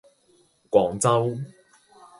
[0.71, 1.37] 廣州